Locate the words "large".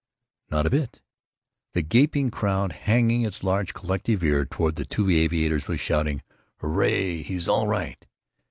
3.43-3.75